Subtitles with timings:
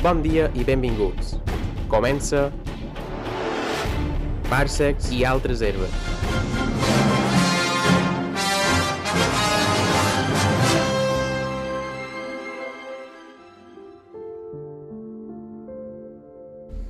[0.00, 1.34] Bon dia i benvinguts.
[1.92, 2.46] Comença
[4.48, 5.92] Parsecs i altres herbes.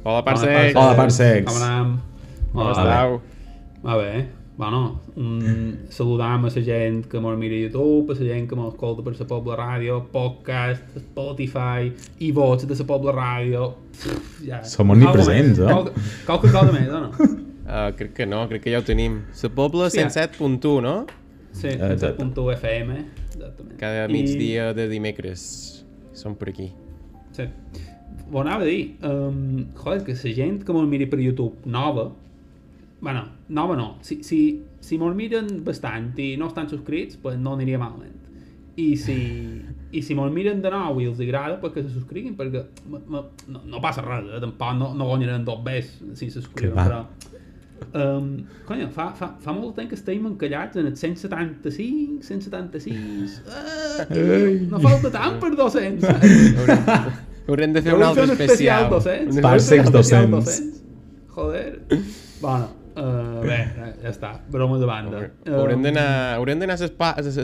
[0.04, 0.78] Hola, Parsecs!
[0.78, 1.50] Hola, Parsecs!
[1.50, 1.96] Com anem?
[2.54, 2.70] Hola.
[2.78, 3.20] estàu?
[3.82, 4.39] Va bé.
[4.60, 8.56] Bueno, um, saludam a la gent que mos mira a YouTube, a la gent que
[8.58, 11.88] mos escolta per la Pobla Ràdio, podcast, Spotify,
[12.20, 13.70] i vots de la Pobla Ràdio.
[13.96, 14.58] Pff, Ja.
[14.64, 15.64] Som omnipresents, eh?
[15.64, 15.92] Qualque,
[16.26, 17.10] qualque cosa més, o no?
[17.70, 19.22] Uh, crec que no, crec que ja ho tenim.
[19.42, 20.06] La Pobla Hòstia.
[20.10, 20.94] 107.1, no?
[21.52, 22.12] Sí, Exacte.
[22.20, 23.00] punto FM.
[23.32, 23.78] Exactament.
[23.80, 25.86] Cada I- migdia de dimecres.
[26.12, 26.72] Som per aquí.
[27.32, 27.48] Sí.
[28.30, 32.10] Ho anava a dir, um, joder, que la gent que mos miri per YouTube nova,
[33.00, 37.54] bueno, nova no, si, si, si mos miren bastant i no estan subscrits, pues no
[37.56, 38.16] aniria malament.
[38.80, 39.16] I si,
[39.96, 42.64] i si mos miren de nou i els agrada, pues que se subscriguin, perquè
[43.08, 43.26] no,
[43.64, 44.40] no passa res, eh?
[44.44, 47.04] tampoc no, no guanyaran dos bes si se subscriuen, però...
[47.96, 53.38] Um, conya, fa, fa, fa molt temps que estem encallats en el 175, 176...
[53.48, 57.24] Uh, no falta tant per 200, saps?
[57.48, 58.90] Haurem de fer un altre especial especial.
[58.92, 59.32] 200.
[59.32, 60.84] Un- Parsecs Hauríem de fer especial 200.
[61.34, 61.80] Joder.
[62.42, 62.68] Bueno,
[63.00, 64.30] uh, bé, eh, ja està.
[64.52, 65.22] Broma de banda.
[65.48, 66.06] Haurem Um, d'anar
[66.36, 66.92] haurem d'anar a les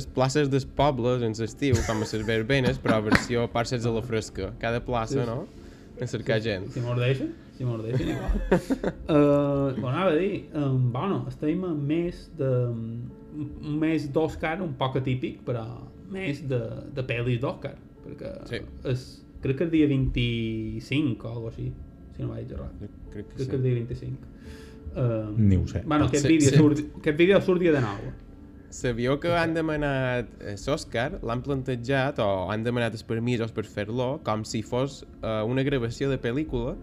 [0.04, 4.02] a places dels pobles en l'estiu, com a les verbenes, però versió parses a la
[4.02, 4.52] fresca.
[4.60, 5.46] Cada plaça, no?
[5.98, 6.68] En cercar gent.
[6.74, 8.32] Si mos deixen, si mos deixen, igual.
[9.08, 12.50] uh, ho anava a dir, um, bueno, estem en mes de...
[13.36, 15.64] un mes d'Òscar un poc atípic, però
[16.12, 16.60] mes de,
[16.96, 18.60] de pel·lis d'Òscar, perquè Sí.
[18.92, 19.02] és,
[19.44, 21.66] crec que el dia 25 o alguna així,
[22.16, 22.78] si no vaig errat.
[23.12, 23.66] Crec que Crec que el sí.
[23.68, 24.32] dia 25.
[24.96, 25.82] Uh, Ni ho sé.
[25.84, 26.56] Bueno, aquest, Sí, vídeo sí.
[26.56, 28.12] Surt, aquest vídeo surt dia de nou.
[28.72, 34.42] Sabíeu que han demanat l'Òscar, l'han plantejat o han demanat els permisos per fer-lo com
[34.44, 36.74] si fos uh, una gravació de pel·lícula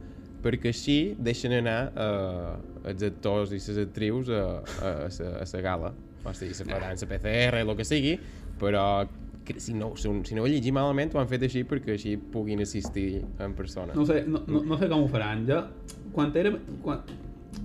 [0.43, 5.65] perquè així deixen anar uh, els actors i les actrius a, a, a, a la
[5.65, 5.91] gala.
[6.23, 8.15] O sigui, se faran la PCR, el que sigui,
[8.61, 8.85] però
[9.43, 12.15] que si no, si, si no ho llegim malament ho han fet així perquè així
[12.17, 13.95] puguin assistir en persona.
[13.97, 15.43] No sé, no, no, no sé com ho faran.
[15.49, 15.59] Jo,
[16.15, 16.53] quan era...
[16.83, 17.03] Quan,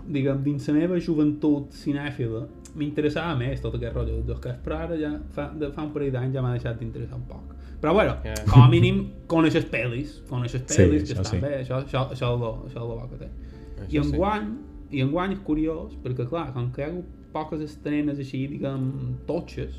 [0.08, 2.46] diguem, dins la meva joventut cinèfila,
[2.78, 6.12] m'interessava més tot aquest rotllo dels Oscars, però ara ja fa, de, fa un parell
[6.14, 7.54] d'anys ja m'ha deixat d'interessar un poc.
[7.80, 8.34] Però bueno, Ja.
[8.50, 11.44] com a mínim coneixes pel·lis, coneixes Sí, pel·lis que això estan sí.
[11.46, 13.28] bé, això, això, això, és lo, això és lo bo que té.
[13.84, 14.12] Això I sí.
[14.12, 14.48] enguany,
[14.90, 18.88] i enguany és curiós, perquè clar, com que hi ha hagut poques estrenes així, diguem,
[19.28, 19.76] totxes,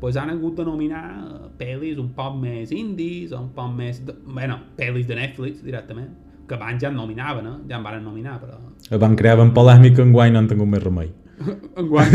[0.00, 4.00] pues han hagut de nominar pel·lis un poc més indies, o un poc més...
[4.06, 6.10] De, bueno, pel·lis de Netflix, directament,
[6.48, 7.56] que abans ja en nominaven, eh?
[7.70, 8.58] ja en van nominar, però...
[9.00, 11.12] Van crear en polèmica en guany no han tingut més remei.
[11.80, 12.12] Enguany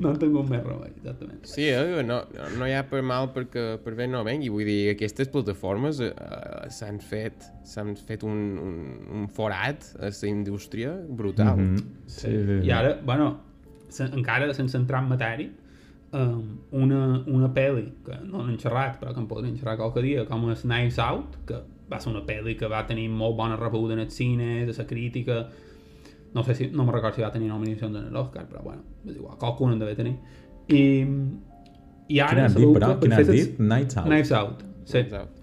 [0.00, 1.40] no han tingut més remei, exactament.
[1.48, 2.02] Sí, eh?
[2.06, 2.20] no,
[2.58, 4.50] no hi ha per mal perquè per bé no vengui.
[4.52, 6.12] Vull dir, aquestes plataformes eh,
[6.74, 8.78] s'han fet, s'han fet un, un,
[9.20, 11.58] un forat a la indústria brutal.
[11.58, 11.92] Mm Mhm.
[12.06, 12.66] Sí, sí, sí.
[12.68, 13.28] I ara, bueno,
[13.88, 15.50] se, encara sense entrar en matèria,
[16.12, 20.24] um, una, una pel·li que no n'hem xerrat, però que en podríem xerrar qualque dia,
[20.28, 21.60] com és Knives Out, que
[21.94, 24.88] va ser una pel·li que va tenir molt bona rebuda en els cines, a la
[24.90, 25.38] crítica,
[26.34, 29.16] no sé si, no me recordo si va tenir nominacions en l'Oscar, però bueno, és
[29.16, 30.16] igual, qualcuna en deve tenir.
[30.68, 30.82] I,
[32.08, 32.88] i ara has dit, però?
[32.94, 33.60] que per Quin has ses- dit?
[33.60, 34.06] Nights Out.
[34.10, 34.98] Knives Out, sí.
[34.98, 35.40] Exacte.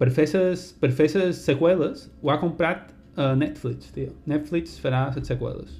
[0.00, 2.86] Per fer ses, per fer ses seqüeles ho ha comprat
[3.18, 4.14] uh, Netflix, tio.
[4.26, 5.74] Netflix farà les seqüeles.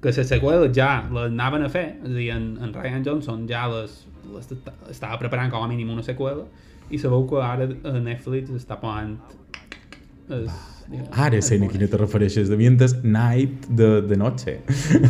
[0.00, 3.42] Que les seqüeles ja les anaven a fer, és a dir, en, en Ryan Johnson
[3.50, 3.98] ja les,
[4.32, 6.46] les esta- estava preparant com a mínim una seqüela
[6.90, 9.16] i sabeu que ara uh, Netflix està posant
[10.28, 10.52] es,
[10.88, 12.48] diguem, Ara sé a quina te refereixes.
[12.52, 14.58] Devien des night de, de noche.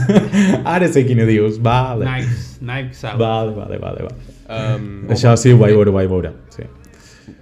[0.75, 1.59] Ara sé quina dius.
[1.63, 2.07] Vale.
[2.07, 3.21] Knives, Knives Out.
[3.23, 4.09] Vale, vale, vale.
[4.09, 4.35] vale.
[4.49, 6.35] Um, Això sí, ho vaig veure, ho vaig veure.
[6.55, 6.67] Sí.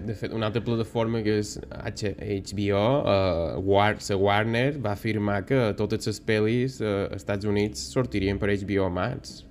[0.06, 5.60] de fet, una altra plataforma que és HBO, uh, War la Warner, va afirmar que
[5.78, 9.44] totes les pel·lis uh, als Estats Units sortirien per HBO Max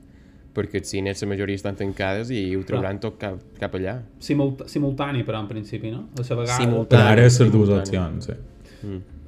[0.56, 3.98] perquè els cines la majoria estan tancades i ho trauran tot cap, cap allà.
[4.24, 6.08] Simulta simultani, però, en principi, no?
[6.16, 6.62] A la vegada...
[6.62, 7.02] Simultani.
[7.02, 8.40] Per ara, les dues opcions, sí.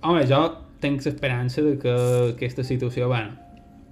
[0.08, 0.42] Home, jo
[0.84, 1.94] tinc l'esperança de que
[2.36, 3.36] aquesta situació, bueno,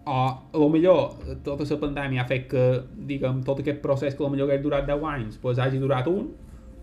[0.06, 0.18] o
[0.54, 2.66] a lo millor tota la pandèmia ha fet que,
[3.10, 6.08] diguem, tot aquest procés que a lo millor hagués durat 10 anys, pues, hagi durat
[6.12, 6.28] un,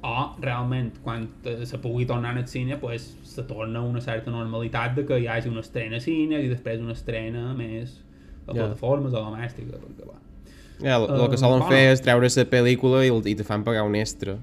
[0.02, 4.96] o realment, quan eh, se pugui tornar al cine, pues, se torna una certa normalitat
[4.96, 8.00] de que hi hagi una estrena a cines i després una estrena més
[8.48, 10.31] a plataformes o domèstica, perquè, bueno,
[10.80, 11.68] Ja, el, el Eh, que solen bueno.
[11.70, 14.38] fer és treure la pel·lícula i, i te fan pagar un extra.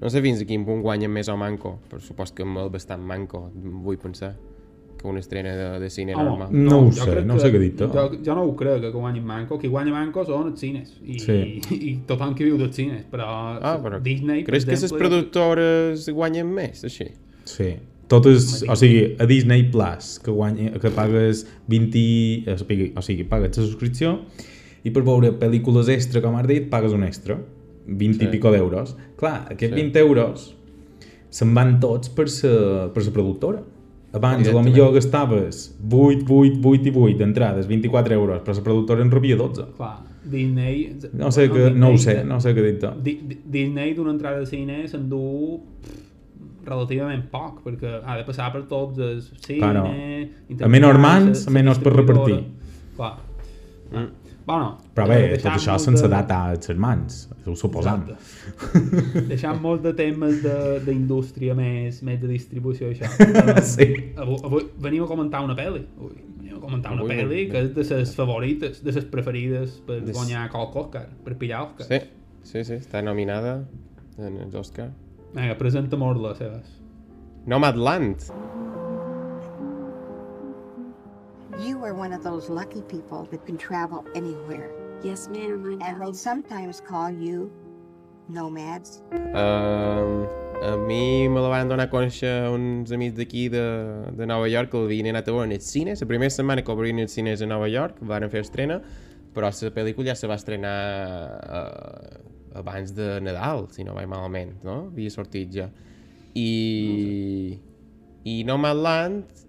[0.00, 3.02] No sé fins a quin punt guanyen més o manco, però supos que molt bastant
[3.02, 4.36] manco, vull pensar,
[4.98, 6.48] que una estrena de, de cine Home, normal.
[6.52, 7.86] No ho jo sé, no que- sé què dir-te.
[7.94, 9.58] Jo, jo no ho crec, que guanyin manco.
[9.58, 10.92] Qui guanya manco són els cines.
[11.06, 11.36] I, Sí.
[11.70, 13.04] i, i tothom que viu dels cines.
[13.10, 13.26] Però
[13.62, 17.08] Ah, però Disney, per creus que les exemple, productores guanyen més, així?
[17.44, 17.76] Sí.
[18.08, 22.44] Totes, o sigui, a Disney Plus, que, guanya, que pagues 20...
[22.54, 24.14] O sigui, o sigui, pagues la subscripció
[24.84, 27.38] i per veure pel·lícules extra, com has dit, pagues un extra.
[27.88, 28.26] 20 sí.
[28.26, 28.94] I pico d'euros.
[29.16, 29.80] Clar, aquests Sí.
[29.82, 30.54] 20 euros
[31.30, 33.62] se'n van tots per la per sa productora.
[34.12, 38.62] Abans, a lo millor gastaves 8, 8, 8 i 8 d'entrades, 24 euros, però la
[38.62, 39.66] productora en rebia 12.
[39.76, 40.96] Clar, Disney...
[41.12, 42.90] No sé, que, no ho sé, no sé què dir-te.
[43.04, 45.60] Di- Di- Disney d'una entrada de cine s'endú
[46.68, 49.60] relativament poc, perquè ha de passar per tots el cine...
[49.60, 49.84] Claro.
[50.64, 52.40] A menys mans, a menys per repartir.
[52.96, 53.14] Clar.
[53.92, 54.08] Mm.
[54.48, 58.06] Bueno, Però bé, eh, tot això sense de- data a les mans, ho suposam.
[59.28, 63.10] Deixant molts de temes de- d'indústria més, més de distribució i això.
[63.74, 63.88] Sí.
[64.16, 65.82] Avui, avui venim a comentar una pel·li.
[65.98, 67.50] Avui venim a comentar una Avui pel·li venim.
[67.52, 71.66] que és de les favorites, de les preferides per Des- guanyar qualque Òscar, per pillar
[71.66, 71.86] Òscar.
[71.90, 72.00] Sí,
[72.42, 73.58] sí, sí, està nominada
[74.16, 74.88] en els Oscar.
[75.34, 76.72] Vinga, presenta molt les seves.
[77.46, 78.24] Nomadland.
[81.78, 84.68] You are one of those lucky people that can travel anywhere.
[85.04, 87.52] Yes, ma'am, I And they sometimes call you
[88.28, 89.00] nomads.
[89.12, 90.26] Um,
[90.60, 93.62] a mi me la van donar a conèixer uns amics d'aquí de,
[94.10, 95.94] de Nova York que l'havien anat a veure en el cine.
[95.94, 98.82] La primera setmana que obrien els cines a Nova York, van fer estrena,
[99.32, 100.76] però la pel·lícula ja se va estrenar
[101.38, 104.88] uh, abans de Nadal, si no vaig malament, no?
[104.90, 105.70] Havia sortit ja.
[106.34, 107.60] I...
[108.28, 109.46] I Nomadland,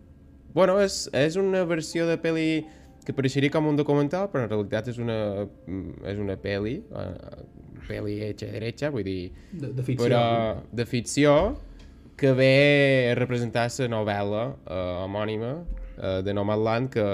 [0.54, 2.50] bueno, és, és una versió de pel·li
[3.06, 5.48] que pareixeria com un documental, però en realitat és una,
[6.10, 7.42] és una pel·li, uh,
[7.88, 10.06] pel·li hecha i derecha, vull dir, De, de ficció.
[10.06, 10.24] però
[10.72, 11.36] de ficció
[12.20, 17.06] que ve a representar la novel·la uh, homònima uh, de Nomadland que,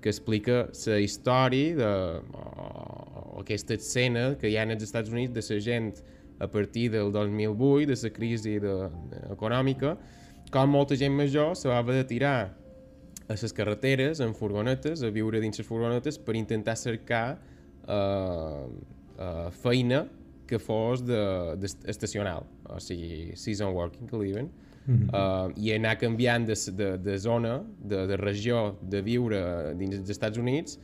[0.00, 1.90] que explica la història de
[2.32, 5.92] o, aquesta escena que hi ha als Estats Units de la gent
[6.40, 8.74] a partir del 2008, de la crisi de,
[9.12, 9.96] de, econòmica,
[10.50, 12.59] com molta gent major se va haver de tirar
[13.30, 17.38] a les carreteres, en furgonetes, a viure dins les furgonetes per intentar cercar
[17.86, 20.06] uh, uh, feina
[20.50, 21.20] que fos de,
[21.62, 24.48] de, estacional, o sigui, season working, que li diuen,
[25.14, 29.42] uh, i anar canviant de, de, de zona, de, de regió de viure
[29.78, 30.80] dins dels Estats Units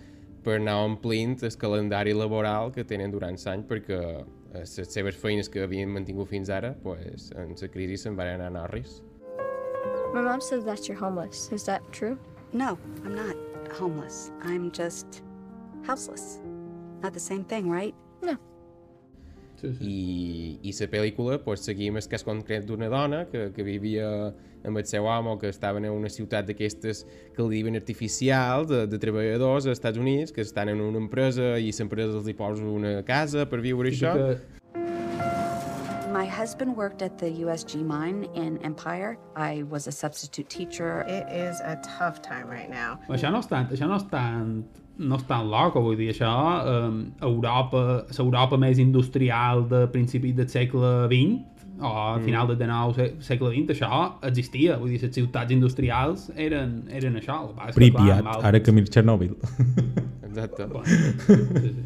[0.47, 5.51] per anar omplint el calendari laboral que tenen durant l'any perquè eh, les seves feines
[5.51, 9.01] que havien mantingut fins ara, pues, en la crisi se'n van anar a Norris.
[10.15, 11.51] My mom says that you're homeless.
[11.51, 12.17] Is that true?
[12.57, 13.37] No, I'm not
[13.79, 14.33] homeless.
[14.43, 15.21] I'm just
[15.87, 16.41] houseless.
[17.03, 17.95] Not the same thing, right?
[19.57, 19.85] Sí, sí.
[19.89, 24.09] i, i la pel·lícula pues, seguim el cas concret d'una dona que, que vivia
[24.67, 27.05] amb el seu home que estaven en una ciutat d'aquestes
[27.37, 31.55] que li diuen artificial de, de treballadors als Estats Units que estan en una empresa
[31.57, 34.61] i l'empresa els hi posa una casa per viure Sí això que,
[36.47, 39.19] husband worked at the USG mine in Empire.
[39.35, 41.05] I was a substitute teacher.
[41.09, 42.91] It is a tough time right now.
[43.09, 44.53] això no és tant, això no és tant,
[44.99, 46.31] no és tan loco, vull dir, això,
[46.71, 47.83] um, Europa,
[48.19, 51.43] l'Europa més industrial de principis del segle XX,
[51.83, 54.01] o a final del XIX, se- segle XX, això
[54.31, 57.41] existia, vull dir, les ciutats industrials eren, eren això.
[57.75, 59.35] Pripyat, ara que mir Chernobyl.
[60.23, 60.87] exacte Bueno,
[61.27, 61.85] sí, sí.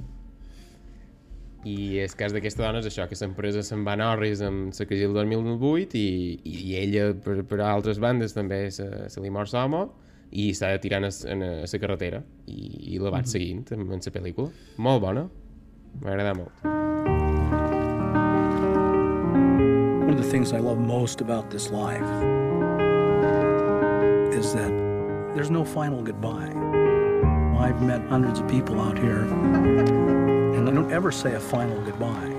[1.68, 4.86] I el cas d'aquesta dona és això, que l'empresa se'n va a Norris amb la
[4.88, 9.50] crisi del 2008 i, i ella per, per altres bandes també se, se li mor
[9.52, 9.84] l'home
[10.30, 12.22] i s'ha de tirar en, la carretera.
[12.46, 14.50] I, i la vaig seguint en, en la pel·lícula.
[14.78, 15.26] Molt bona.
[16.00, 16.64] M'ha agradat molt.
[20.06, 22.08] One of the things I love most about this life
[24.32, 24.72] is that
[25.34, 26.59] there's no final goodbye.
[27.60, 29.20] I've met hundreds of people out here,
[30.56, 32.30] and I don't ever say a final goodbye.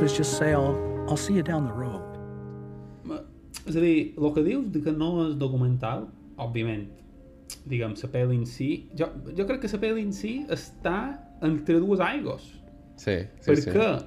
[0.00, 2.00] Let's just say I'll, I'll see you down the road.
[3.04, 3.20] Ma-
[3.66, 6.06] És a dir, el que dius de que no és documental,
[6.40, 6.88] òbviament,
[7.68, 8.70] diguem, la pel·li en si...
[8.96, 10.96] Jo, jo crec que la pel·li en si està
[11.44, 12.48] entre dues aigües.
[12.96, 14.04] sí, sí, perquè sí.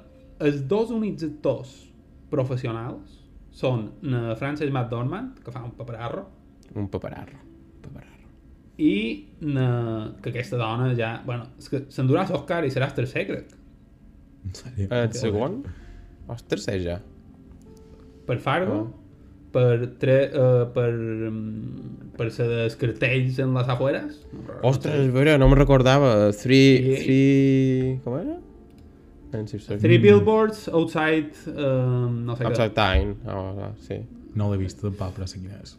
[0.50, 1.76] els dos únics actors
[2.34, 6.26] professionals són na Frances McDormand, que fa un paperarro,
[6.76, 7.47] un paperarro
[8.78, 11.16] i na, que aquesta dona ja...
[11.26, 13.54] Bueno, és que s'endurà l'Oscar i serà el tercer, crec.
[14.88, 15.64] El segon?
[16.28, 16.98] o el tercer ja
[18.28, 19.04] Per Fargo, Ah.
[19.52, 20.90] per, tre, uh, per,
[21.30, 21.38] um,
[22.18, 24.20] per ser dels cartells en les afueres.
[24.62, 26.98] ostres, és vera, no me'n recordava three, Sí.
[27.04, 28.00] three...
[28.04, 28.38] com era?
[29.32, 31.32] Three billboards outside...
[31.48, 33.16] Um, no sé Upside què.
[33.28, 34.00] Oh, oh, sí
[34.36, 35.78] No l'he vist tampoc, però sé quina és.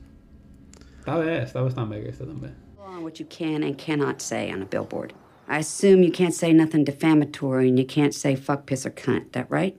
[0.98, 2.50] Està bé, està bastant bé aquesta també.
[2.98, 5.12] On what you can and cannot say on a billboard.
[5.46, 9.30] I assume you can't say nothing defamatory and you can't say fuck, piss, or cunt.
[9.34, 9.78] That right?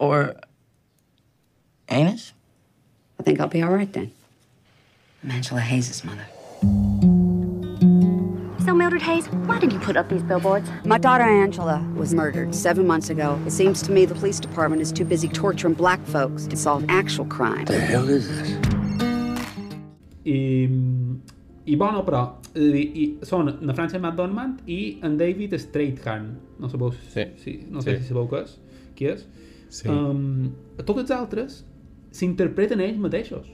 [0.00, 0.34] Or
[1.88, 2.32] anus?
[3.20, 4.10] I think I'll be all right then.
[5.22, 6.26] I'm Angela Hayes' mother.
[8.64, 10.68] So, Mildred Hayes, why did you put up these billboards?
[10.84, 13.40] My daughter Angela was murdered seven months ago.
[13.46, 16.84] It seems to me the police department is too busy torturing black folks to solve
[16.88, 17.66] actual crime.
[17.66, 18.50] The hell is this?
[20.26, 20.68] I,
[21.70, 26.32] i bueno, però, és a dir, i, són la Frances McDormand i en David Strathairn.
[26.58, 27.24] No sabeu, Sí.
[27.36, 27.90] si, no Sí.
[27.90, 28.58] sé si sabeu què és.
[28.96, 29.26] Qui és?
[29.68, 29.88] Sí.
[29.88, 30.50] Um,
[30.84, 31.64] tots els altres
[32.10, 33.46] s'interpreten ells mateixos.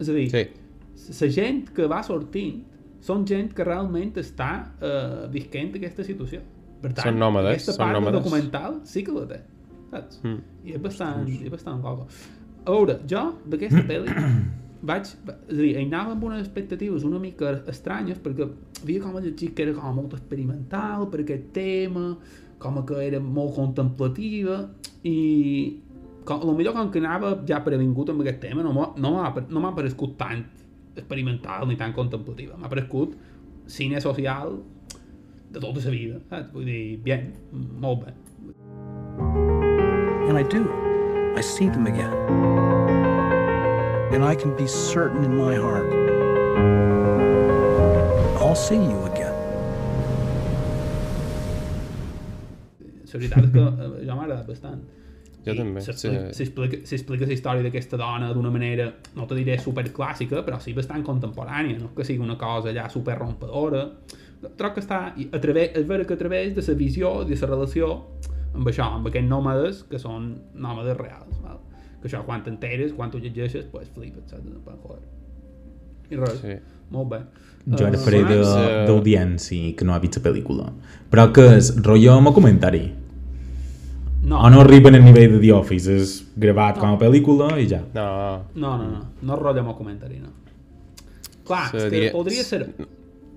[0.00, 0.46] És a dir, Sí.
[1.20, 2.62] la gent que va sortint
[3.00, 6.40] són gent que realment està uh, visquent aquesta situació.
[6.80, 8.22] Per tant, Són nòmades, aquesta són part del nòmades.
[8.24, 9.40] documental sí que la té,
[9.90, 10.20] saps?
[10.24, 10.38] Mm.
[10.64, 12.06] I és bastant, és bastant loco.
[12.64, 14.08] A veure, jo d'aquesta pel·li
[14.86, 18.46] vaig, és a dir, anava amb unes expectatives una mica estranyes perquè
[18.82, 22.14] havia com a llegit que era com molt experimental per aquest tema,
[22.60, 24.62] com que era molt contemplativa
[25.04, 25.18] i
[26.24, 29.14] com, potser com que anava ja previngut amb aquest tema no m'ha no
[29.48, 30.44] no m'ha parescut tant
[30.96, 33.16] experimental ni tan contemplativa m'ha parescut
[33.66, 34.58] cine social
[35.50, 36.52] de tota la vida saps?
[36.52, 37.32] vull dir, bien,
[37.80, 38.16] molt bé
[40.30, 40.62] And I do.
[41.36, 43.09] I see them again.
[44.12, 45.88] And I can be certain in my heart
[48.40, 49.36] I'll see you again.
[53.10, 54.80] la veritat és que eh, jo m'ha agradat bastant
[55.44, 56.98] Jo I també, s'explica- sí.
[57.08, 61.94] la història d'aquesta dona d'una manera, no te diré superclàssica, però sí bastant contemporània, no
[61.96, 63.86] que sigui una cosa allà super rompedora.
[64.58, 67.38] Troc que està, i a través, és vera que a través de la visió, de
[67.40, 67.88] la relació
[68.54, 71.58] amb això, amb aquests nòmades que són nòmades reals, val?
[72.00, 74.44] Que això quan t'enteres, quan ho llegeixes, pues flipes, saps?
[74.46, 75.02] En plan, joder.
[76.10, 76.56] I res, Sí.
[76.90, 77.18] molt bé.
[77.76, 80.72] Jo ara Eh, faré de- abans, eh, d'audiència que no ha vist la pel·lícula.
[81.10, 82.94] Però que és rotllo amb comentari.
[84.22, 87.66] No, O no arriben al nivell de The Office, és gravat com a pel·lícula i
[87.68, 87.80] ja.
[87.94, 90.28] No, no, no, no, no rotlla amb el comentari, no.
[91.44, 92.68] Clar, Se és que diria- podria ser...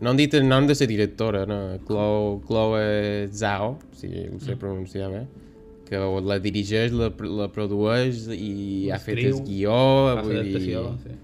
[0.02, 1.78] no han dit el nom de la directora, no?
[1.88, 4.40] Chloe, Chloe Zhao, si ho Mm.
[4.40, 5.26] sé pronunciar bé,
[5.90, 7.12] que la dirigeix, la,
[7.42, 9.78] la produeix i ha fet el guió,
[10.24, 11.18] vull dir, sí.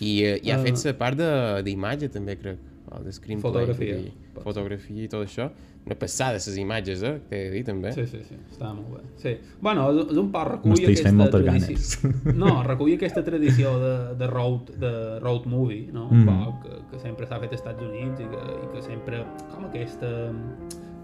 [0.00, 0.62] i, eh, i ha Ah.
[0.62, 2.58] fet la part de- d'imatge també, crec,
[3.04, 4.42] de screenplay, Fotografia, ser.
[4.44, 5.48] fotografia i tot això.
[5.84, 7.90] Una passada, les imatges, eh, que he dir també.
[7.92, 9.00] Sí, sí, sí, està molt bé.
[9.20, 9.32] Sí.
[9.60, 12.10] Bueno, és, és un poc recull M'estic fent moltes tradició...
[12.42, 16.06] No, recull aquesta tradició de, de, road, de road movie, no?
[16.08, 16.26] Un Mm.
[16.46, 19.66] poc que, que sempre s'ha fet als Estats Units i que, i que sempre, com
[19.66, 20.30] aquesta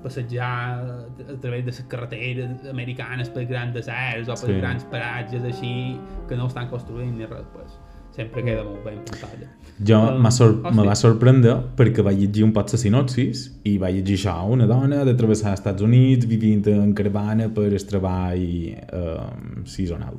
[0.03, 4.59] passejar a través de les carreteres americanes per grans deserts o per Sí.
[4.61, 7.79] grans paratges així que no estan construint ni res, pues,
[8.17, 9.49] sempre queda molt bé en pantalla.
[9.87, 10.87] Jo Um, m'ha sor me sí.
[10.89, 15.05] va sorprendre perquè vaig llegir un poc la sinopsis i vaig llegir això, una dona
[15.05, 20.19] de travessar els Estats Units vivint en caravana per el treball eh, seasonal.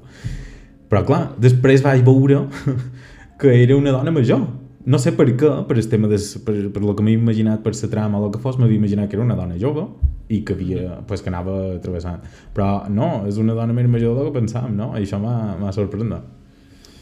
[0.89, 2.47] Però clar, després vaig veure
[3.39, 4.47] que era una dona major.
[4.85, 7.73] No sé per què, per el tema de, per, per lo que m'he imaginat per
[7.75, 9.88] la trama o el que fos, m'havia imaginat que era una dona jove
[10.29, 12.21] i que havia, pues, que anava travessant.
[12.55, 14.93] Però no, és una dona més major del que pensàvem, no?
[14.97, 16.23] I això m'ha m'ha sorprendut.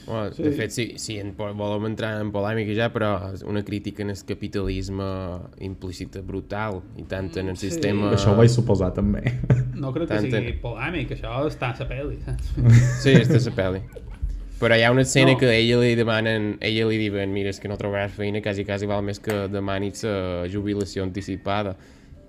[0.10, 0.42] Bueno, Sí.
[0.42, 4.02] De fet, sí, sí en, po- volem entrar en polèmica ja, però és una crítica
[4.02, 5.06] en el capitalisme
[5.62, 7.70] implícita brutal, i tant en el Sí.
[7.70, 8.10] sistema...
[8.16, 9.22] Això ho vaig suposar també.
[9.76, 12.50] No crec que Tant sigui en- polèmic, això està a la pel·li, saps?
[13.04, 13.82] Sí, aquesta és la pel·li.
[14.60, 15.38] Però hi ha una escena No.
[15.38, 18.86] que ella li demanen, ella li diuen, mira, és que no trobaràs feina, quasi, quasi
[18.86, 21.76] val més que demanis la jubilació anticipada.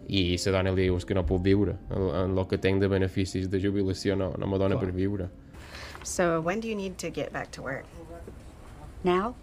[0.09, 1.77] I la dona li diu, és que no puc viure.
[1.91, 5.29] En, en el que tinc de beneficis de jubilació no, no me dona per viure.
[6.03, 7.85] So, when do you need to get back to work?
[9.05, 9.35] Now,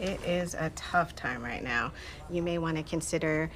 [0.00, 1.92] It is a tough time right now.
[2.28, 3.50] You may want to consider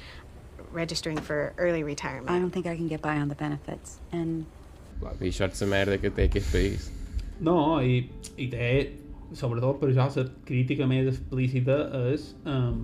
[0.71, 2.31] registering for early retirement.
[2.31, 3.99] I don't think I can get by on the benefits.
[4.13, 4.47] And
[5.03, 6.91] I això és la merda que té aquest país.
[7.45, 8.00] No, i,
[8.40, 8.71] i té,
[9.37, 11.76] sobretot per això, la crítica més explícita
[12.12, 12.81] és um,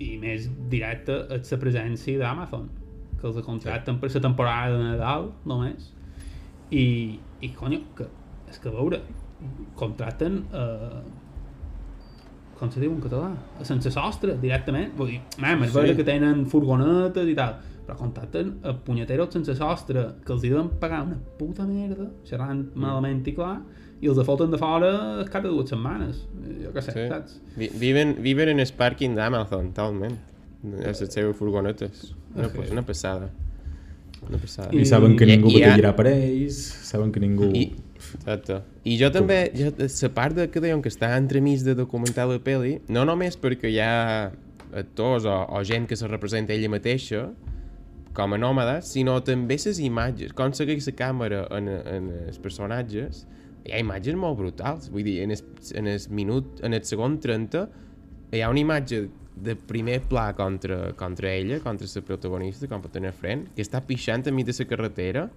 [0.00, 2.68] i més directa és la presència d'Amazon,
[3.18, 5.90] que els contracten per la temporada de Nadal, només.
[6.70, 8.06] I, i conyo, que,
[8.48, 9.00] és que veure,
[9.78, 11.00] contracten uh,
[12.58, 13.32] com se diu en català?
[13.66, 14.90] Sense sostre, directament.
[14.98, 15.86] Vull dir, mam, és Sí.
[15.86, 15.96] sí.
[15.96, 17.58] que tenen furgonetes i tal,
[17.88, 22.66] però contracten a punyeteros sense sostre, que els hi deuen pagar una puta merda, xerrant
[22.76, 23.54] malament i clar,
[24.04, 24.90] i els foten de fora
[25.32, 26.20] cada dues setmanes.
[26.60, 27.06] Jo què sé, Sí.
[27.08, 27.38] saps?
[27.56, 30.18] Vi, viven, viven en el pàrquing d'Amazon, talment.
[30.68, 32.12] A les seves furgonetes.
[32.34, 32.60] Una, Ok.
[32.72, 33.30] una passada.
[34.28, 34.68] Una passada.
[34.74, 37.48] I saben que I- ningú i ha- batallarà per ells, saben que ningú...
[37.54, 38.60] I, exacte.
[38.84, 42.38] I jo també, jo, la part de que deien que està entremig de documentar la
[42.38, 44.30] pel·li, no només perquè hi ha
[44.74, 47.30] actors o, o gent que se representa ella mateixa,
[48.18, 53.22] com a nòmades, sinó també les imatges, com segueix la càmera en, en els personatges,
[53.68, 54.88] hi ha imatges molt brutals.
[54.90, 55.42] Vull dir, en el,
[55.78, 57.66] en el minut, en el segon 30,
[58.34, 59.04] hi ha una imatge
[59.38, 64.26] de primer pla contra, contra ella, contra la protagonista, contra la Fren, que està pixant
[64.26, 65.28] enmig de la carretera.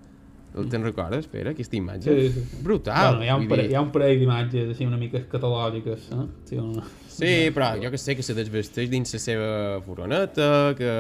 [0.52, 1.28] Te'n recordes?
[1.28, 2.12] Espera, aquesta imatge.
[2.12, 2.64] Sí, sí.
[2.66, 3.14] Brutal.
[3.14, 3.72] Bueno, hi ha un, vull pare, dir.
[3.72, 6.26] hi ha un parell d'imatges així una mica escatològiques, eh?
[6.50, 6.84] Sí, una...
[7.12, 9.54] Sí, però jo que sé, que se desvesteix dins la seva
[9.86, 10.94] furoneta, que...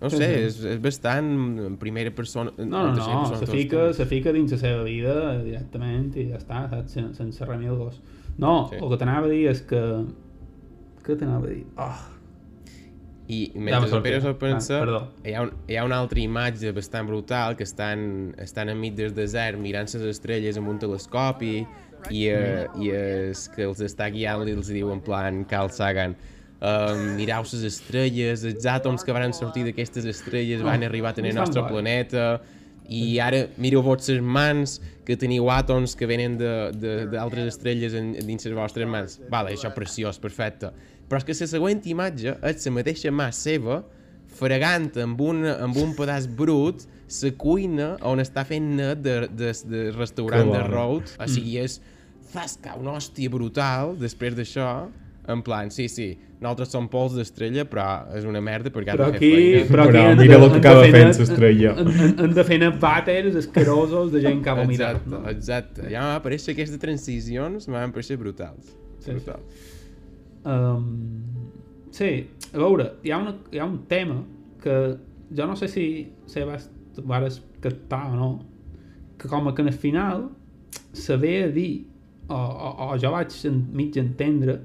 [0.00, 1.26] No sé, és, és bastant
[1.66, 2.52] en primera persona...
[2.56, 6.38] No, no, no, persona se fica, se fica dins la seva vida directament i ja
[6.40, 6.94] està, saps?
[6.96, 8.00] Sen- sense remilgos.
[8.38, 8.78] No, Sí.
[8.80, 9.82] el que t'anava a dir és que...
[11.04, 11.66] Què t'anava a dir?
[11.76, 12.00] Oh,
[13.30, 14.02] I Ja mentre sortit.
[14.08, 15.02] Pere s'ho Ah, pensa, perdó.
[15.24, 19.12] hi ha, un, hi ha una altra imatge bastant brutal que estan, estan enmig del
[19.14, 21.60] desert mirant les estrelles amb un telescopi
[22.10, 26.16] i, uh, i es, que els està guiant i els diu en plan Carl Sagan
[26.60, 31.34] um, mireu les estrelles, els àtoms que van sortir d'aquestes estrelles van arribar en el
[31.34, 32.26] bastant nostre planeta
[32.90, 38.56] i ara mireu vostres mans que teniu àtoms que venen d'altres estrelles en, dins les
[38.56, 39.20] vostres mans.
[39.30, 40.72] Vale, això preciós, perfecte.
[41.10, 43.80] Però és que la següent imatge és la mateixa mà seva
[44.40, 49.50] fregant amb un, amb un pedaç brut la cuina on està fent net de, de,
[49.66, 51.10] de restaurant de road.
[51.18, 51.80] O sigui, és
[52.30, 54.68] zasca, una hòstia brutal després d'això.
[55.30, 56.08] En plan, sí, sí,
[56.40, 59.30] nosaltres som pols d'estrella, però és una merda perquè però ha de fer aquí...
[59.36, 59.66] feina.
[59.70, 61.74] Però aquí Però mira el que acaba fent l'estrella.
[62.24, 64.96] Han de fer vàters escarosos de gent que ha vomitat.
[64.96, 65.22] Exacte, No?
[65.30, 65.88] exacte.
[65.92, 68.74] Ja m'ha aparèixer aquestes transicions, m'han aparèixer brutals.
[69.00, 69.40] Sí, Brutal.
[70.44, 70.88] Um,
[71.92, 72.10] sí,
[72.52, 74.22] a veure, hi ha, una, hi ha un tema
[74.62, 74.76] que
[75.36, 75.84] jo no sé si,
[76.26, 76.70] si vas,
[77.04, 78.30] vares captar o no,
[79.20, 80.28] que com a que al final
[80.92, 81.86] se ve a dir,
[82.28, 83.34] o, o, o jo vaig
[83.72, 84.60] mig entendre,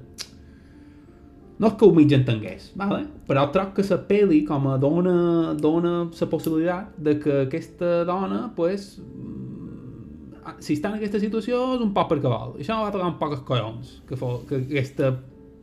[1.58, 3.06] no és que ho mig entengués, vale?
[3.28, 8.42] però troc que la pel·li com a dona, dona la possibilitat de que aquesta dona,
[8.56, 12.56] pues, mm, si està en aquesta situació és un poc perquè vol.
[12.58, 15.14] I això va tocar un poc els collons, que, fo, que aquesta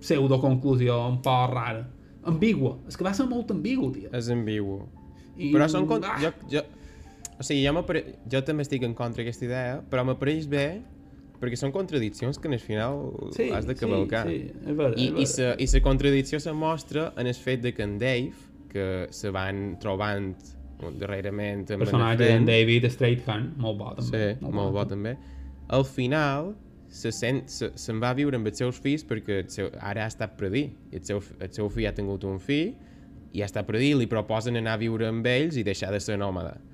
[0.01, 1.85] pseudoconclusió un poc rara.
[2.25, 2.77] Ambigua.
[2.87, 4.09] És que va ser molt ambigu, tio.
[4.15, 4.81] És ambigu.
[5.37, 5.51] I...
[5.53, 5.87] Però són...
[5.89, 6.03] Con...
[6.07, 6.63] Ah, Jo, jo...
[7.33, 10.67] O sigui, jo, jo també estic en contra d'aquesta idea, però m'apareix bé
[11.43, 13.01] perquè són contradiccions que en el final
[13.35, 14.23] Sí, has de cavalcar.
[14.29, 15.55] sí, sí, és vera, I, és i, vera.
[15.59, 18.31] I la contradicció se mostra en el fet de que en Dave,
[18.71, 20.33] que se van trobant
[20.99, 24.33] darrerament en personatge d'en David Straithan, molt bo també.
[24.39, 25.17] Sí, molt bo també.
[25.73, 26.53] Al final
[26.93, 30.11] se sent, se, se'n va viure amb els seus fills perquè el seu, ara ha
[30.11, 30.67] estat predí.
[30.91, 32.73] I el seu, el seu fill ha tingut un fill
[33.33, 36.19] i ha estat predí, li proposen anar a viure amb ells i deixar de ser
[36.21, 36.57] nòmada.
[36.59, 36.72] Mm.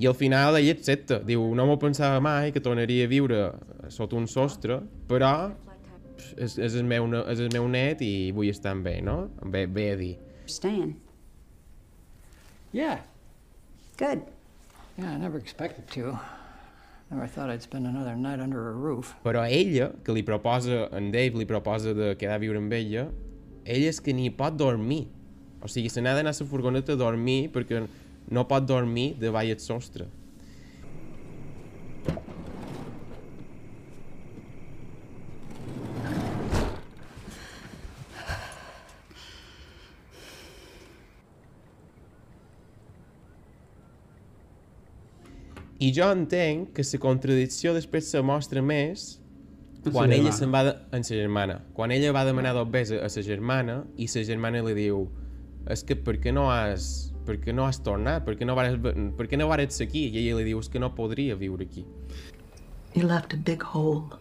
[0.00, 3.40] I al final ell accepta, diu, no m'ho pensava mai que tornaria a viure
[3.92, 5.32] sota un sostre, però
[6.36, 9.18] és, és, el meu, és el meu net i vull estar amb ell, no?
[9.44, 10.14] Bé, bé a dir.
[10.50, 10.96] Staying.
[12.72, 13.04] Yeah.
[13.96, 14.26] Good.
[14.98, 16.18] Yeah, I never expected to.
[17.10, 19.14] Never thought I'd spend another night under a roof.
[19.22, 23.06] Però ella, que li proposa, en Dave li proposa de quedar a viure amb ella,
[23.64, 25.06] ella és que ni pot dormir.
[25.62, 27.84] O sigui, se n'ha d'anar a la furgoneta a dormir perquè
[28.28, 30.08] no pot dormir davall el sostre.
[45.76, 49.18] I jo entenc que la contradicció després se mostra més
[49.92, 51.60] quan ella se'n va de, en sa germana.
[51.76, 55.04] Quan ella va demanar dos bes a sa germana i sa germana li diu
[55.72, 58.24] és que per què no has, per què no has tornat?
[58.26, 60.06] Per què no vares, per què no vares aquí?
[60.08, 61.84] I ella li diu és que no podria viure aquí.
[62.94, 64.20] You left a big hole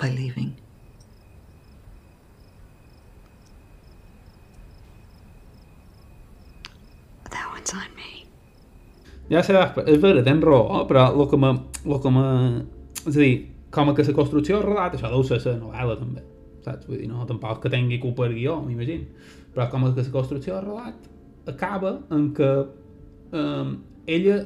[0.00, 0.54] by leaving.
[7.30, 8.26] That one's on me.
[9.30, 9.54] Ja sé,
[9.86, 11.54] és vera, tens raó, però el que me,
[11.86, 12.24] el que me...
[13.04, 13.34] És a dir,
[13.70, 16.24] com que la construcció del relat, això deu ser la novel·la també,
[16.64, 16.88] saps?
[16.88, 19.06] Vull dir, no, tampoc que tingui culpa el guió, m'imagino.
[19.54, 21.08] Però com que la construcció del relat
[21.50, 22.50] acaba en que
[23.32, 24.36] um, ella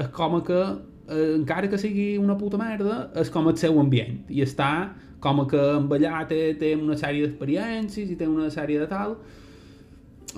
[0.00, 0.60] és com que,
[1.08, 4.70] eh, encara que sigui una puta merda, és com el seu ambient i està
[5.20, 8.86] com a que amb allà té, té una sèrie d'experiències i té una sèrie de
[8.88, 9.16] tal...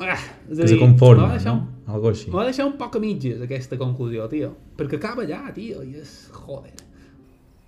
[0.01, 0.17] Ah,
[0.49, 1.59] és a Que se dir, conforma, m'ha deixat no?
[1.61, 2.31] un- Algo així.
[2.33, 4.55] M'ha deixat un poc a mitges aquesta conclusió, tio.
[4.79, 6.15] Perquè acaba allà, tio, i és...
[6.33, 6.73] Joder.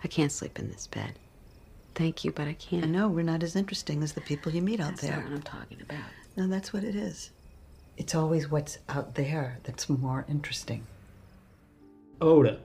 [0.05, 1.19] I can't sleep in this bed.
[1.95, 2.83] Thank you, but I can't.
[2.85, 5.17] I know we're not as interesting as the people you meet out That's there.
[5.21, 6.09] not what I'm talking about.
[6.37, 7.31] No, that's what it is.
[7.97, 10.83] It's always what's out there that's more interesting.
[12.19, 12.57] A veure,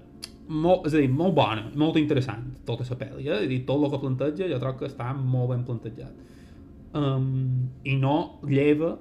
[0.48, 3.44] molt, és a dir, molt bona, molt interessant, tota la pel·li, eh?
[3.46, 6.26] I tot el que planteja jo troc que està molt ben plantejat.
[6.98, 8.96] Um, I no lleva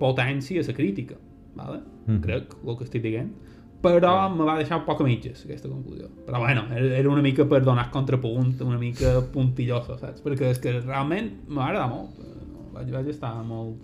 [0.00, 1.16] potència a la crítica,
[1.56, 1.80] vale?
[2.06, 2.20] Mhm.
[2.20, 3.32] crec, el que estic dient.
[3.80, 7.46] però me va deixar un poc a mitges aquesta conclusió però bueno, era, una mica
[7.48, 10.20] per donar contrapunt una mica puntillosa, saps?
[10.20, 12.66] perquè és que realment m'ha agradat molt no?
[12.74, 13.78] vaig, vaig estar molt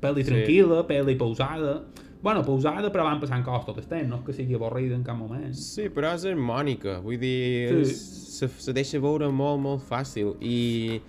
[0.00, 0.30] pel·li Sí.
[0.32, 1.82] tranquil·la, pel·li pausada
[2.22, 5.04] bueno, pausada però van passant coses tot el temps no és que sigui avorrida en
[5.04, 7.94] cap moment Sí, però és harmònica, vull dir, Sí.
[7.94, 11.00] se, se deixa veure molt, molt fàcil i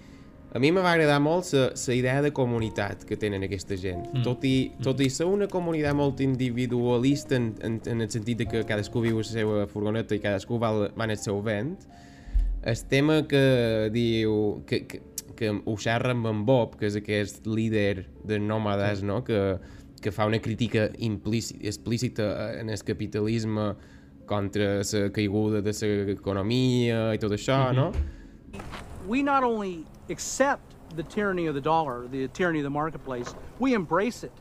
[0.53, 4.01] a mi me va agradar molt la idea de comunitat que tenen aquesta gent.
[4.11, 4.17] Mm.
[4.19, 4.23] Mm.
[4.25, 8.47] Tot, i, tot i ser una comunitat molt individualista en, en, en el sentit de
[8.51, 11.77] que cadascú viu a la seva furgoneta i cadascú va, va en el seu vent,
[12.63, 14.61] el tema que diu...
[14.67, 14.99] Que, que,
[15.35, 19.07] que ho xerra amb Bob, que és aquest líder de nòmades, sí.
[19.09, 19.21] no?
[19.23, 19.57] que,
[20.01, 23.73] que fa una crítica implícita, explícita en el capitalisme
[24.25, 25.73] contra la caiguda de
[26.07, 27.91] l'economia i tot això, no?
[29.07, 33.73] we not only accept the tyranny of the dollar, the tyranny of the marketplace, we
[33.73, 34.31] embrace it.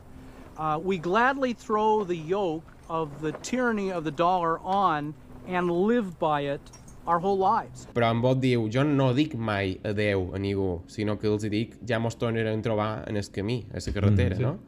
[0.57, 5.13] Uh, we gladly throw the yoke of the tyranny of the dollar on
[5.47, 6.61] and live by it
[7.05, 7.87] our whole lives.
[7.93, 11.77] Però en Bob diu, jo no dic mai adeu a ningú, sinó que els dic
[11.87, 14.43] ja mos tornarem a trobar en el camí, a la carretera, Mm, sí.
[14.43, 14.59] no?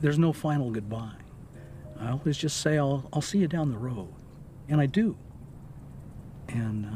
[0.00, 1.18] There's no final goodbye.
[2.00, 4.08] I always just say, I'll, I'll see you down the road.
[4.68, 5.16] And I do.
[6.48, 6.88] And uh,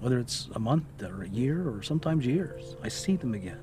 [0.00, 3.58] whether it's a month or a year or sometimes years, I see them again.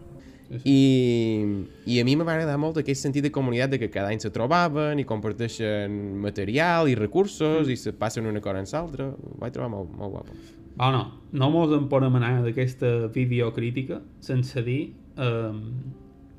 [0.50, 4.20] I, I a mi m'ha agradat molt aquest sentit de comunitat de que cada any
[4.24, 5.92] se trobaven i comparteixen
[6.24, 9.10] material i recursos i se passen una cosa en l'altra.
[9.12, 10.38] Ho vaig trobar molt, molt guapo.
[10.80, 15.62] Oh, no, no mos en podem anar d'aquesta videocrítica sense dir um,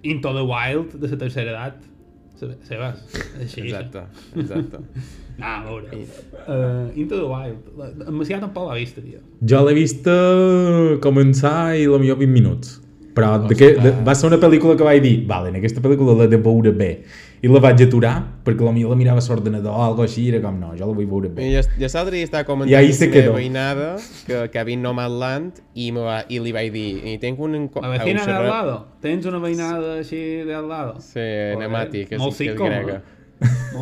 [0.06, 1.78] Into the Wild de la tercera edat.
[2.38, 3.00] Se- Sebas,
[3.40, 3.64] així.
[3.66, 4.04] Exacte,
[4.38, 4.78] exacte.
[5.38, 5.88] No, a veure.
[6.46, 8.04] Uh, Into the Wild.
[8.06, 9.18] En Macià tampoc l'ha vista, tio.
[9.42, 12.76] Jo l'he vist eh, començar i la millor 20 minuts.
[13.18, 16.14] Però de que, de, va ser una pel·lícula que vaig dir, vale, en aquesta pel·lícula
[16.20, 16.90] l'he de veure bé.
[17.38, 18.14] I la vaig aturar,
[18.46, 20.88] perquè la millor la mirava a l'ordenador o alguna així, i era com, no, jo
[20.88, 21.44] la vull veure bé.
[21.46, 23.34] I jo, jo l'altre dia estava comentant I ahí se la meva quedó.
[23.36, 23.90] veïnada
[24.26, 27.54] que, que ha vist Nomadland i, me va, i li vaig dir, i tenc un...
[27.78, 28.74] La vecina au, de al lado.
[29.04, 30.98] Tens una veïnada així de al lado.
[31.04, 31.28] Sí,
[31.62, 32.98] Nemati, que és, que és grega.
[32.98, 33.14] no?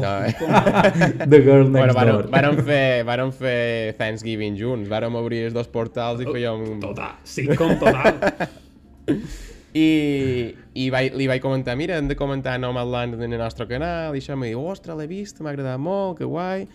[0.03, 0.35] No, eh?
[1.31, 2.29] The Girl Next bueno, Door.
[2.29, 6.77] vàrem, fer, vàrem fer Thanksgiving junts, vàrem obrir els dos portals i fèiem...
[6.85, 8.21] Total, sitcom total.
[9.77, 14.17] I, i vaig, li vaig comentar, mira, hem de comentar Nomadland en el nostre canal,
[14.17, 16.67] i això em diu, ostres, l'he vist, m'ha agradat molt, que guai.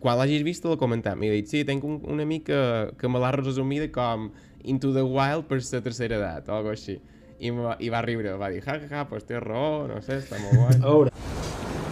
[0.00, 1.18] Quan l'hagis vist, l'he comentat.
[1.18, 2.62] M'he dit, sí, tinc un, un amic que,
[2.98, 4.30] que me l'ha resumida com
[4.64, 6.98] Into the Wild per la tercera edat, o alguna així.
[7.38, 10.22] I, va, I va riure, va dir, ja, ja, ja, pues té raó, no sé,
[10.24, 11.14] està molt guai.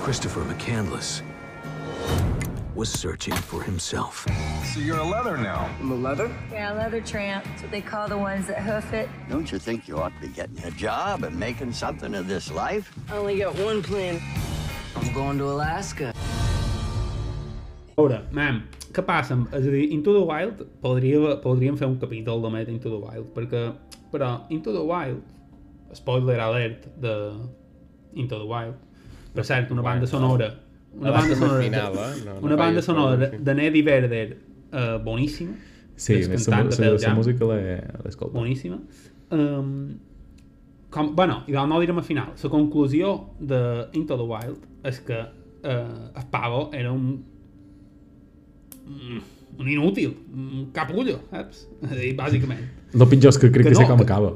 [0.06, 1.20] Christopher McCandless
[2.76, 4.26] was searching for himself.
[4.74, 5.70] So you're a leather now.
[5.80, 6.30] I'm a leather?
[6.52, 7.44] Yeah, leather tramp.
[7.44, 9.08] That's what they call the ones that hoof it.
[9.30, 12.52] Don't you think you ought to be getting a job and making something of this
[12.52, 12.92] life?
[13.10, 14.20] I only got one plan.
[14.94, 16.12] I'm going to Alaska.
[17.96, 18.60] A veure, mam,
[18.92, 19.38] què passa?
[19.56, 23.00] És a dir, Into the Wild, podria, podríem fer un capítol de Met Into the
[23.00, 23.70] Wild, perquè,
[24.12, 25.22] però Into the Wild,
[25.96, 27.14] spoiler alert de
[28.12, 28.76] Into the Wild,
[29.32, 30.50] per cert, una banda sonora,
[31.00, 32.24] una banda sonora, final, de, eh?
[32.24, 34.38] No, no una banda sonora de, Neddy Vedder,
[34.72, 35.56] uh, boníssima,
[35.96, 37.46] Sí, la, la, música
[38.04, 38.34] escoltat.
[38.34, 38.78] boníssima.
[39.30, 39.98] Um,
[40.90, 42.34] com, bueno, i no direm al final.
[42.42, 47.24] La conclusió de Into the Wild és que uh, el pavo era un
[48.84, 49.22] mm,
[49.58, 51.64] un inútil, un capullo, saps?
[51.82, 52.64] És a dir, bàsicament.
[52.96, 54.34] El pitjor és que crec que, no, sé com acaba.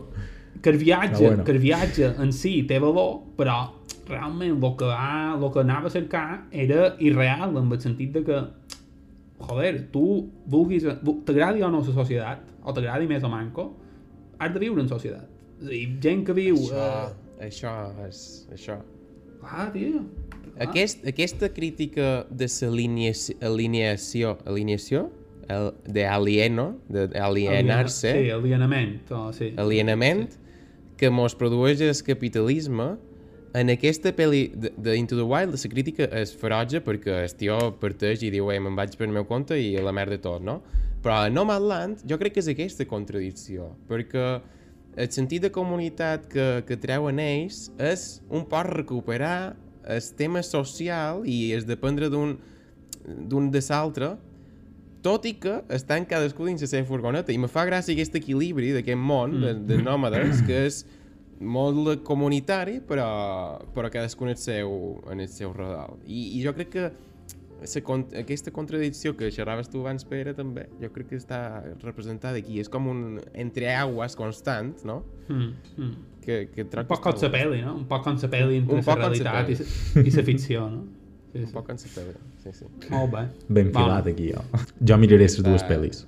[0.61, 1.44] Que el viatge, bueno.
[1.44, 3.55] que el viatge en si té valor, però
[4.11, 8.25] realment el que, va, el que anava a cercar era irreal, en el sentit de
[8.27, 8.40] que
[9.40, 13.70] joder, tu vulguis, vu- t'agradi o no la societat, o t'agradi més o manco,
[14.38, 15.29] has de viure en societat.
[15.61, 16.57] És a dir, gent que viu...
[16.57, 16.88] Això,
[17.40, 17.73] Eh, això
[18.07, 18.18] és...
[18.53, 18.75] Això.
[19.42, 20.03] ah, tio.
[20.61, 25.07] Aquest, aquesta crítica de l'alineació, alineació,
[25.49, 29.11] el, de alieno, d'alienar-se, Sí, alienament.
[29.11, 29.55] O, sí.
[29.57, 30.29] alienament,
[31.01, 32.90] que mos produeix el capitalisme,
[33.54, 37.58] en aquesta pel·li de, de Into the Wild, la crítica és ferotge perquè el tio
[37.80, 40.60] parteix i diu, ei, me'n vaig per el meu compte i la merda tot, no?
[41.02, 44.26] Però a Nomadland jo crec que és aquesta contradicció, perquè
[45.00, 49.54] el sentit de comunitat que, que treuen ells és un poc recuperar
[49.90, 52.36] el tema social i és dependre d'un
[53.00, 54.10] d'un de l'altre
[55.02, 58.74] tot i que estan cadascú dins la seva furgoneta i me fa gràcia aquest equilibri
[58.76, 60.82] d'aquest món de, de nòmades que és
[61.40, 66.53] molt comunitari però, però cadascú en el seu, en el seu rodal I, i jo
[66.57, 66.90] crec que
[67.61, 67.81] la,
[68.16, 71.40] aquesta contradicció que xerraves tu abans Pere també, jo crec que està
[71.83, 75.03] representada aquí, és com un entre aguas constant, no?
[75.29, 75.90] Mm, mm.
[76.24, 77.74] Que, que Un poc com la pel·li, no?
[77.83, 80.24] Un poc com la pel·li entre Un la poc com la realitat i i la
[80.24, 80.81] ficció, no?
[81.35, 81.53] Sí, Un sí.
[81.53, 82.70] poc en la pel·li, sí, sí.
[82.92, 83.26] Molt bé.
[83.61, 84.40] Ben filat aquí, jo.
[84.81, 85.68] Jo miraré les dues Ah.
[85.68, 86.07] pel·lis.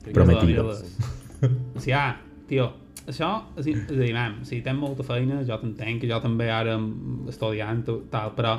[0.00, 0.46] Mira-la, Prometides.
[0.46, 1.54] mira-la.
[1.76, 2.66] O sigui, ah, tio,
[3.10, 6.08] això, és, a dir- és a dir, mam, si tens molta feina, jo t'entenc, que
[6.10, 6.78] jo també ara
[7.28, 8.56] estudiant, o tal, però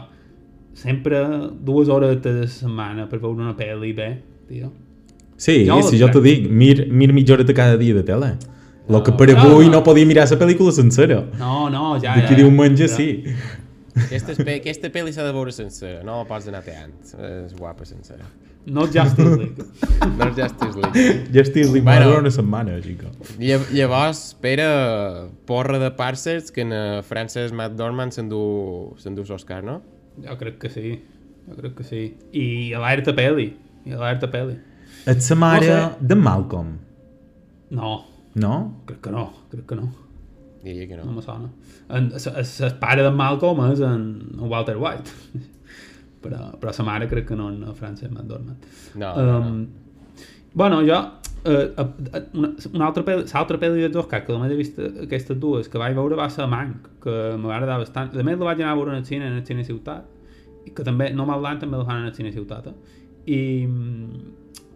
[0.74, 1.20] sempre
[1.64, 4.10] dues hores a la setmana per veure una pel·li bé,
[4.48, 4.72] tio.
[5.42, 8.36] Sí, Jo si jo t'ho dic, mir, mir mitja hora de cada dia de tele.
[8.90, 9.78] Lo que per No, avui no.
[9.80, 11.24] no podia mirar la pel·lícula sencera.
[11.40, 12.44] No, no, ja, D'aquí ja.
[12.44, 12.96] diumenge ja.
[12.96, 13.24] sí.
[13.96, 16.94] Aquesta, aquesta pel·li s'ha de veure sencera, no la pots anar teant.
[17.48, 18.26] És guapa sencera.
[18.65, 19.56] No Justice League.
[20.17, 21.30] no Justice League.
[21.34, 22.06] Justice League Bueno.
[22.06, 23.08] bueno, una setmana, xico.
[23.39, 24.67] Lla- Llavors, Pere,
[25.45, 28.95] porra de Parcels, que en eh, Frances McDormand s'endú
[29.28, 29.82] l'Oscar, no?
[30.21, 31.02] Jo crec que sí,
[31.47, 32.04] jo crec que sí.
[32.34, 33.47] I alerta pel·li,
[33.86, 34.60] i alerta pel·li.
[35.10, 35.95] Et la mare No sé.
[36.12, 36.78] de Malcolm,
[37.71, 38.84] No, no?
[38.86, 39.89] crec que no, crec que no.
[40.63, 41.06] Diria que no.
[41.06, 41.50] No me sona.
[41.89, 42.12] El,
[42.80, 44.04] pare d'en Malcolm és en
[44.38, 45.10] Walter White.
[46.21, 48.69] Però, però la mare crec que no en Frances McDormand.
[48.95, 49.65] No, no, no.
[50.53, 51.01] Bueno, jo...
[51.41, 55.39] Uh, uh, una, una altra pel·li, l'altra pel·li dels Oscar que només he vist aquestes
[55.41, 58.75] dues que vaig veure va ser Mank que m'agrada bastant a més la vaig anar
[58.75, 61.88] a veure en el cine en el cine Ciutat i que també Nomadland també el
[61.88, 62.75] fan en el cine Ciutat eh?
[63.25, 63.41] i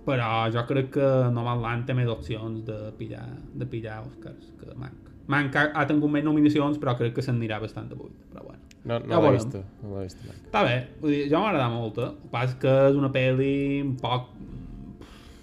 [0.10, 5.05] però jo crec que Nomadland té més opcions de pillar, de pillar Oscars que Mank
[5.28, 8.62] Mank ha, tingut més nominacions però crec que se'n anirà bastant de buit però bueno
[8.86, 9.40] No, Ja no l'he veurem.
[9.40, 10.20] vist, no l'he vist.
[10.46, 12.10] està bé, vull dir, jo m'agrada molt eh?
[12.30, 14.28] el és que és una pel·li un poc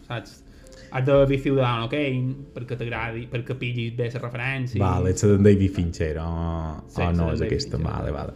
[0.07, 0.39] saps
[0.93, 1.97] has de be feel down, ok?
[2.55, 6.29] perquè t'agradi, perquè pillis bé la referència Vale, ets de David Fincher, o,
[6.87, 7.93] Sí, o la no és aquesta, Fincher.
[7.93, 8.33] vale, vale.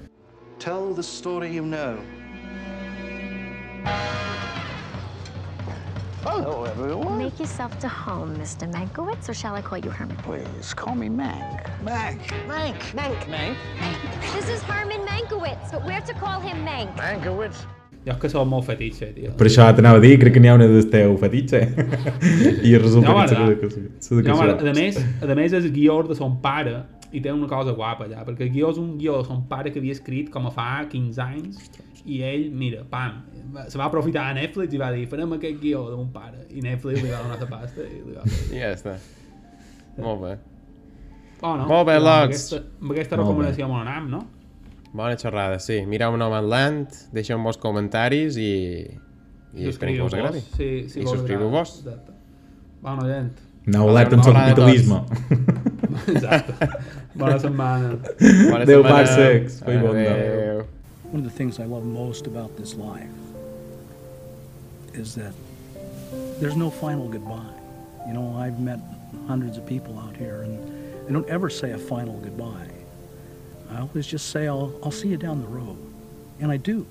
[0.58, 2.00] Tell the story you know.
[6.26, 7.18] Hello, everyone.
[7.18, 8.66] Make yourself to home, Mr.
[8.72, 10.16] Mankowitz, or shall I call you Herman?
[10.18, 11.62] Please call me Mank.
[11.84, 12.18] Mank.
[12.48, 12.78] Mank.
[12.98, 13.20] Mank.
[13.34, 13.56] Mank.
[14.34, 16.90] This is Herman Mankowitz, but we're to call him Mank.
[16.96, 17.64] Mankowitz.
[18.06, 20.50] jo és que som molt fetitxe, tio Per això t'anava a dir, crec que n'hi
[20.50, 21.60] ha una del teu fetitxe.
[22.70, 23.46] I resulta Jo que ets m'agrada.
[23.48, 24.20] l'educació.
[24.28, 24.70] Jo m'agrada.
[24.70, 26.76] a més, a més és guió de son pare
[27.10, 29.72] i té una cosa guapa allà, perquè el guió és un guió de son pare
[29.74, 31.66] que havia escrit com a fa 15 anys
[32.06, 33.24] i ell, mira, pam,
[33.68, 36.62] se va aprofitar a Netflix i va dir farem aquest guió de mon pare i
[36.64, 38.96] Netflix li va donar la pasta i li va I ja està.
[39.96, 40.34] Molt bé.
[41.42, 41.66] Oh, no?
[41.68, 42.26] Molt bé, Amb Lots.
[42.26, 43.32] aquesta, amb aquesta Molt bé.
[43.32, 44.22] recomanació molt anam, no?
[44.96, 45.82] Bona xerrada, sí.
[45.86, 48.52] Mireu Nomadland, deixeu vos comentaris i...
[49.56, 50.40] I esperem que us agradi.
[50.56, 51.74] Sí, sí, I vos subscriviu-vos.
[51.80, 51.96] agrada.
[51.96, 52.12] Exacte.
[52.82, 53.44] Bona gent.
[53.66, 54.98] No amb el Bona de capitalisme.
[56.14, 56.68] Exacte.
[57.14, 57.94] Bona setmana.
[57.96, 58.90] Bona Adéu, setmana.
[58.90, 59.62] Parsecs.
[59.62, 60.66] Adéu.
[61.12, 63.25] One of the things I love most about this life
[64.96, 65.32] is that
[66.40, 67.54] there's no final goodbye.
[68.06, 68.78] You know, I've met
[69.26, 72.68] hundreds of people out here, and they don't ever say a final goodbye.
[73.70, 75.76] I always just say, I'll, I'll see you down the road.
[76.40, 76.86] And I do.